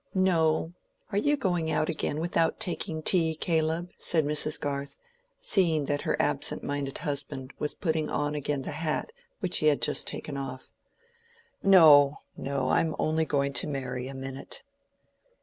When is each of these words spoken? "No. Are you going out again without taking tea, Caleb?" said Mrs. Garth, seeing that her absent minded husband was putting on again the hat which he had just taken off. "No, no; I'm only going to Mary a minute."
"No. 0.15 0.73
Are 1.11 1.17
you 1.19 1.37
going 1.37 1.69
out 1.69 1.87
again 1.87 2.19
without 2.19 2.59
taking 2.59 3.03
tea, 3.03 3.35
Caleb?" 3.35 3.91
said 3.99 4.25
Mrs. 4.25 4.59
Garth, 4.59 4.97
seeing 5.39 5.85
that 5.85 6.01
her 6.01 6.19
absent 6.19 6.63
minded 6.63 6.97
husband 6.97 7.53
was 7.59 7.75
putting 7.75 8.09
on 8.09 8.33
again 8.33 8.63
the 8.63 8.71
hat 8.71 9.11
which 9.41 9.59
he 9.59 9.67
had 9.67 9.79
just 9.79 10.07
taken 10.07 10.37
off. 10.37 10.71
"No, 11.61 12.17
no; 12.35 12.69
I'm 12.69 12.95
only 12.97 13.25
going 13.25 13.53
to 13.53 13.67
Mary 13.67 14.07
a 14.07 14.15
minute." 14.15 14.63